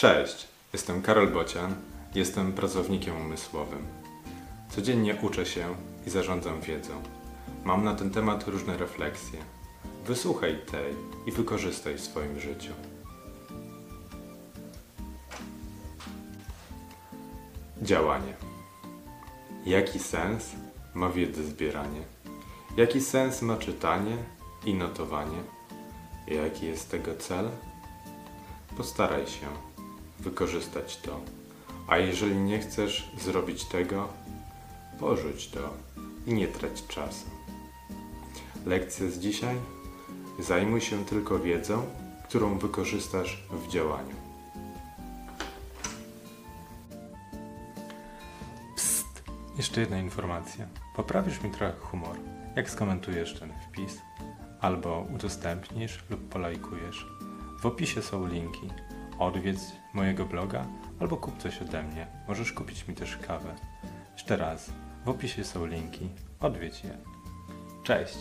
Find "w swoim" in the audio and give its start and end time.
11.94-12.40